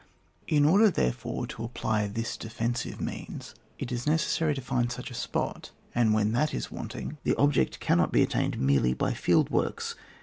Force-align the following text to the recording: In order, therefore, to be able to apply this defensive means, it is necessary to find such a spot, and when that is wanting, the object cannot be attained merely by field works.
In 0.47 0.65
order, 0.65 0.89
therefore, 0.89 1.45
to 1.45 1.57
be 1.57 1.61
able 1.63 1.69
to 1.69 1.69
apply 1.79 2.07
this 2.07 2.35
defensive 2.35 2.99
means, 2.99 3.53
it 3.77 3.91
is 3.91 4.07
necessary 4.07 4.55
to 4.55 4.59
find 4.61 4.91
such 4.91 5.11
a 5.11 5.13
spot, 5.13 5.69
and 5.93 6.11
when 6.11 6.31
that 6.31 6.55
is 6.55 6.71
wanting, 6.71 7.19
the 7.23 7.35
object 7.35 7.79
cannot 7.79 8.11
be 8.11 8.23
attained 8.23 8.59
merely 8.59 8.95
by 8.95 9.13
field 9.13 9.51
works. 9.51 9.93